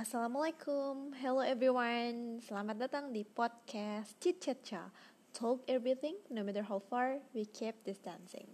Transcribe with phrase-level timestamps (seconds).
[0.00, 2.40] Assalamualaikum, hello everyone.
[2.40, 4.88] Selamat datang di podcast Chit Chat Cha.
[5.36, 8.48] Talk everything, no matter how far, we keep distancing.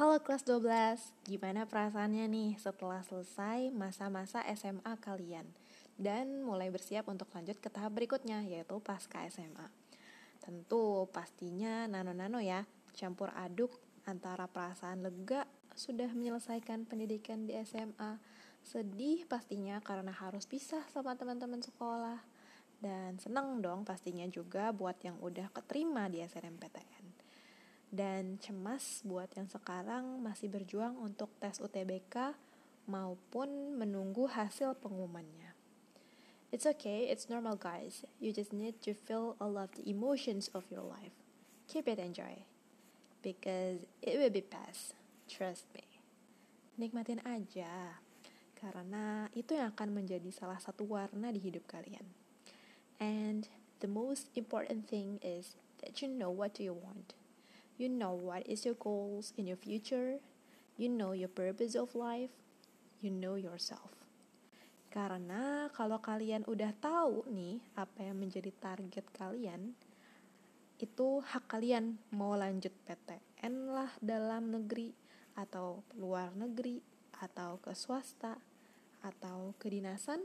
[0.00, 5.44] Halo kelas 12, gimana perasaannya nih setelah selesai masa-masa SMA kalian?
[6.00, 9.68] Dan mulai bersiap untuk lanjut ke tahap berikutnya, yaitu pasca SMA.
[10.40, 12.64] Tentu pastinya nano-nano ya,
[12.96, 13.76] campur aduk
[14.08, 15.44] antara perasaan lega
[15.76, 18.16] sudah menyelesaikan pendidikan di SMA,
[18.64, 22.20] Sedih pastinya karena harus pisah sama teman-teman sekolah.
[22.80, 27.04] Dan seneng dong pastinya juga buat yang udah keterima di SNMPTN.
[27.90, 32.32] Dan cemas buat yang sekarang masih berjuang untuk tes UTBK
[32.88, 35.52] maupun menunggu hasil pengumumannya.
[36.50, 38.02] It's okay, it's normal guys.
[38.18, 41.14] You just need to feel all of the emotions of your life.
[41.70, 42.42] Keep it enjoy.
[43.22, 44.98] Because it will be past.
[45.30, 45.86] Trust me.
[46.74, 48.02] Nikmatin aja
[48.60, 52.04] karena itu yang akan menjadi salah satu warna di hidup kalian.
[53.00, 53.48] And
[53.80, 57.16] the most important thing is that you know what you want.
[57.80, 60.20] You know what is your goals in your future.
[60.76, 62.36] You know your purpose of life.
[63.00, 63.96] You know yourself.
[64.92, 69.72] Karena kalau kalian udah tahu nih apa yang menjadi target kalian,
[70.76, 74.92] itu hak kalian mau lanjut PTN lah dalam negeri
[75.38, 76.84] atau luar negeri
[77.20, 78.40] atau ke swasta
[79.00, 80.20] atau kedinasan,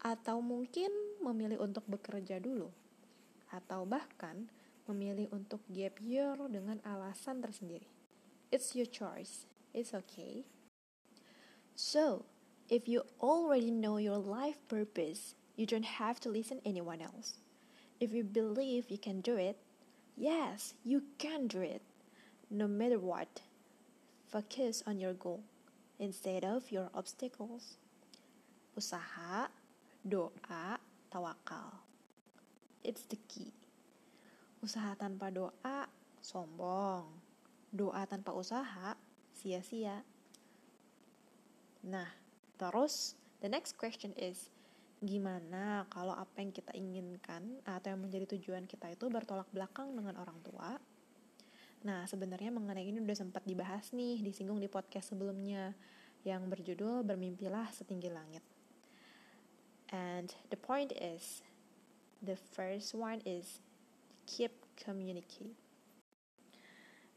[0.00, 0.88] atau mungkin
[1.20, 2.72] memilih untuk bekerja dulu,
[3.52, 4.48] atau bahkan
[4.88, 7.86] memilih untuk gap year dengan alasan tersendiri.
[8.50, 9.46] It's your choice.
[9.70, 10.42] It's okay.
[11.78, 12.26] So,
[12.66, 17.38] if you already know your life purpose, you don't have to listen anyone else.
[18.00, 19.56] If you believe you can do it,
[20.16, 21.82] yes, you can do it.
[22.50, 23.46] No matter what,
[24.26, 25.44] focus on your goal
[26.00, 27.76] instead of your obstacles
[28.78, 29.50] usaha,
[30.04, 30.78] doa,
[31.10, 31.82] tawakal.
[32.80, 33.52] It's the key.
[34.64, 35.88] Usaha tanpa doa,
[36.20, 37.08] sombong.
[37.72, 38.96] Doa tanpa usaha,
[39.34, 40.04] sia-sia.
[41.86, 42.08] Nah,
[42.60, 44.52] terus the next question is,
[45.00, 50.20] gimana kalau apa yang kita inginkan atau yang menjadi tujuan kita itu bertolak belakang dengan
[50.20, 50.76] orang tua?
[51.80, 55.72] Nah, sebenarnya mengenai ini udah sempat dibahas nih, disinggung di podcast sebelumnya
[56.28, 58.59] yang berjudul Bermimpilah Setinggi Langit.
[59.90, 61.42] And the point is,
[62.22, 63.58] the first one is
[64.22, 65.58] keep communicate.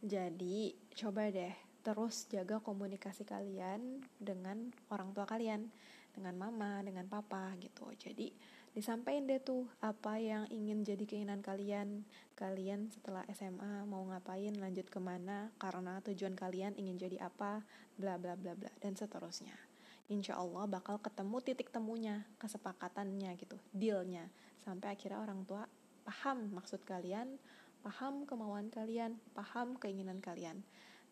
[0.02, 5.70] Jadi, coba deh terus jaga komunikasi kalian dengan orang tua kalian,
[6.18, 7.94] dengan mama, dengan papa gitu.
[7.94, 8.34] Jadi,
[8.74, 12.02] disampaikan deh tuh apa yang ingin jadi keinginan kalian.
[12.34, 17.62] Kalian setelah SMA mau ngapain, lanjut ke mana, karena tujuan kalian ingin jadi apa,
[18.02, 19.73] bla bla bla bla, dan seterusnya
[20.12, 24.28] insya Allah bakal ketemu titik temunya, kesepakatannya gitu, dealnya,
[24.60, 25.64] sampai akhirnya orang tua
[26.04, 27.40] paham maksud kalian,
[27.84, 30.64] paham kemauan kalian, paham keinginan kalian.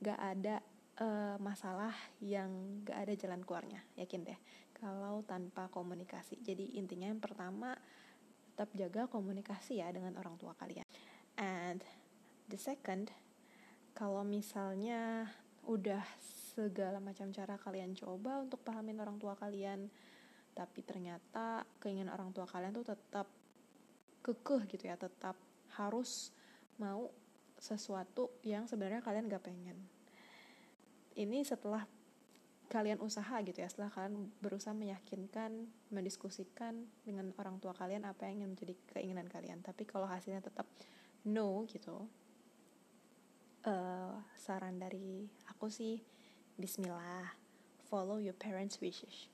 [0.03, 0.59] Gak ada
[0.99, 4.39] uh, masalah yang gak ada jalan keluarnya, yakin deh.
[4.75, 7.77] Kalau tanpa komunikasi, jadi intinya yang pertama
[8.51, 10.83] tetap jaga komunikasi ya dengan orang tua kalian.
[11.39, 11.79] And
[12.51, 13.13] the second,
[13.95, 15.31] kalau misalnya
[15.67, 16.01] udah
[16.51, 19.87] segala macam cara kalian coba untuk pahamin orang tua kalian.
[20.51, 23.27] Tapi ternyata keinginan orang tua kalian tuh tetap
[24.21, 25.33] kekeh gitu ya tetap
[25.79, 26.29] harus
[26.77, 27.09] mau
[27.57, 29.77] sesuatu yang sebenarnya kalian gak pengen.
[31.15, 31.85] Ini setelah
[32.71, 38.43] kalian usaha gitu ya setelah kalian berusaha meyakinkan mendiskusikan dengan orang tua kalian apa yang
[38.43, 39.59] ingin menjadi keinginan kalian.
[39.59, 40.67] Tapi kalau hasilnya tetap
[41.27, 42.07] no gitu
[44.51, 46.03] saran dari aku sih
[46.59, 47.31] Bismillah,
[47.87, 49.31] follow your parents' wishes.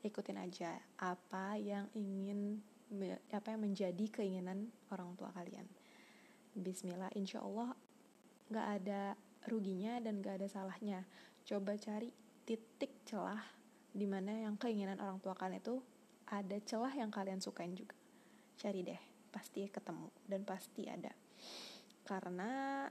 [0.00, 2.64] Ikutin aja apa yang ingin
[3.28, 5.68] apa yang menjadi keinginan orang tua kalian.
[6.56, 7.76] Bismillah, insya Allah
[8.48, 9.12] nggak ada
[9.44, 11.04] ruginya dan nggak ada salahnya.
[11.44, 12.08] Coba cari
[12.48, 13.44] titik celah
[13.92, 15.84] di mana yang keinginan orang tua kalian itu
[16.32, 17.94] ada celah yang kalian sukain juga.
[18.56, 21.12] Cari deh, pasti ketemu dan pasti ada.
[22.08, 22.88] Karena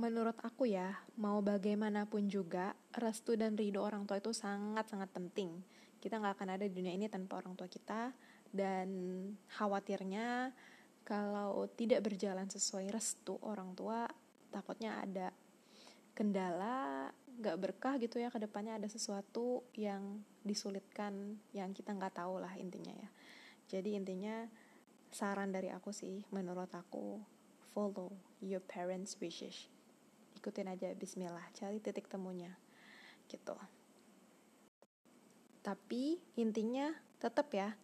[0.00, 5.60] Menurut aku ya, mau bagaimanapun juga, restu dan ridho orang tua itu sangat-sangat penting.
[6.00, 8.08] Kita nggak akan ada di dunia ini tanpa orang tua kita,
[8.48, 8.88] dan
[9.52, 10.56] khawatirnya
[11.04, 14.08] kalau tidak berjalan sesuai restu orang tua,
[14.48, 15.36] takutnya ada
[16.16, 22.40] kendala, nggak berkah gitu ya, ke depannya ada sesuatu yang disulitkan, yang kita nggak tahu
[22.40, 23.08] lah intinya ya.
[23.68, 24.48] Jadi intinya,
[25.12, 27.20] saran dari aku sih, menurut aku,
[27.76, 29.68] follow your parents' wishes
[30.40, 32.56] ikutin aja bismillah cari titik temunya
[33.28, 33.54] gitu
[35.60, 36.88] Tapi intinya
[37.20, 37.76] tetap ya,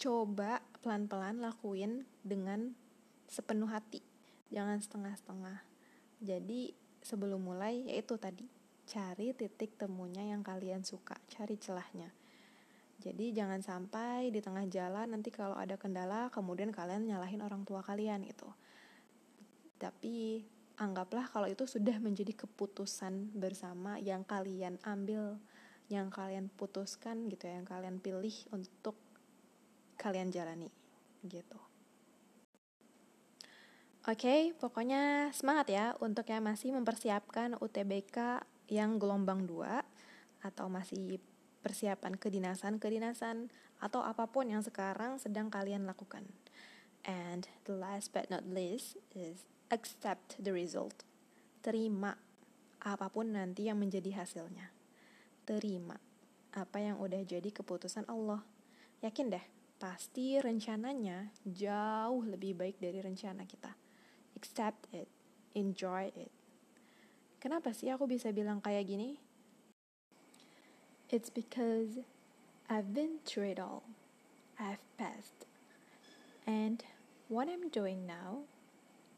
[0.00, 2.72] coba pelan-pelan lakuin dengan
[3.28, 4.00] sepenuh hati,
[4.48, 5.60] jangan setengah-setengah.
[6.24, 6.72] Jadi
[7.04, 8.48] sebelum mulai yaitu tadi
[8.88, 12.10] cari titik temunya yang kalian suka, cari celahnya.
[13.02, 17.84] Jadi jangan sampai di tengah jalan nanti kalau ada kendala kemudian kalian nyalahin orang tua
[17.84, 18.46] kalian itu.
[19.76, 20.46] Tapi
[20.80, 25.36] anggaplah kalau itu sudah menjadi keputusan bersama yang kalian ambil,
[25.92, 28.96] yang kalian putuskan gitu ya, yang kalian pilih untuk
[30.00, 30.70] kalian jalani
[31.24, 31.58] gitu.
[34.02, 39.62] Oke, okay, pokoknya semangat ya untuk yang masih mempersiapkan UTBK yang gelombang 2
[40.42, 41.22] atau masih
[41.62, 43.46] persiapan kedinasan-kedinasan
[43.78, 46.26] atau apa pun yang sekarang sedang kalian lakukan.
[47.02, 49.42] And the last but not least is
[49.74, 51.02] accept the result.
[51.62, 52.14] Terima
[52.82, 54.70] apa pun nanti yang menjadi hasilnya.
[55.42, 55.98] Terima
[56.54, 58.46] apa yang udah jadi keputusan Allah.
[59.02, 59.46] Yakin deh,
[59.82, 63.74] pasti rencananya jauh lebih baik dari rencana kita
[64.42, 65.06] accept it,
[65.54, 66.34] enjoy it.
[67.38, 69.22] Kenapa sih aku bisa bilang kayak gini?
[71.06, 72.02] It's because
[72.66, 73.86] I've been through it all.
[74.58, 75.46] I've passed.
[76.42, 76.82] And
[77.32, 78.40] what I'm doing now,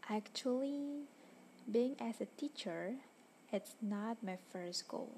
[0.09, 1.03] actually,
[1.69, 2.95] being as a teacher,
[3.53, 5.17] it's not my first goal.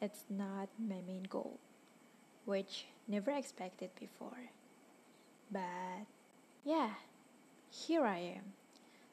[0.00, 1.60] It's not my main goal,
[2.44, 4.50] which never expected before.
[5.52, 6.08] But
[6.64, 6.90] yeah,
[7.70, 8.54] here I am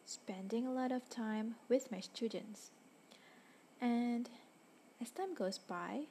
[0.08, 2.72] spending a lot of time with my students.
[3.80, 4.28] And
[5.00, 6.06] as time goes by,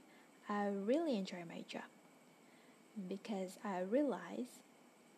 [0.49, 1.91] I really enjoy my job
[3.09, 4.61] because I realize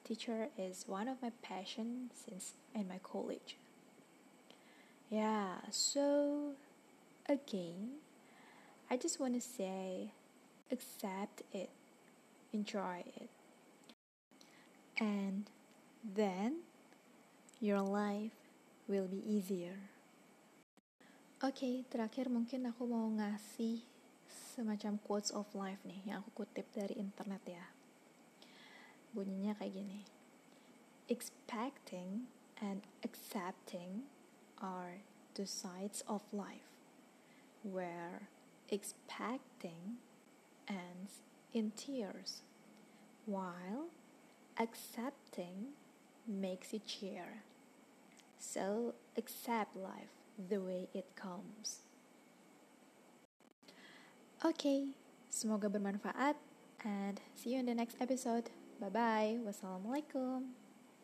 [0.05, 3.57] teacher is one of my passions since in my college.
[5.11, 6.53] Yeah, so
[7.29, 7.99] again,
[8.91, 10.13] I just want to say
[10.71, 11.71] accept it,
[12.53, 13.31] enjoy it.
[14.99, 15.51] And
[16.05, 16.63] then
[17.61, 18.37] your life
[18.87, 19.91] will be easier.
[21.41, 23.81] Okay, terakhir mungkin aku mau ngasih
[24.53, 27.65] semacam quotes of life nih yang aku kutip dari internet ya.
[29.11, 30.01] Bunyinya kayak gini.
[31.11, 32.31] Expecting
[32.63, 34.07] and accepting
[34.63, 35.03] are
[35.35, 36.71] two sides of life
[37.67, 38.31] where
[38.71, 39.99] expecting
[40.69, 42.47] ends in tears
[43.27, 43.91] while
[44.59, 45.75] accepting
[46.27, 47.43] makes you cheer.
[48.39, 51.83] So accept life the way it comes.
[54.41, 54.97] Okay,
[55.29, 56.39] semoga bermanfaat
[56.81, 58.49] and see you in the next episode.
[58.81, 59.37] Bye bye.
[59.45, 60.60] Wassalamualaikum.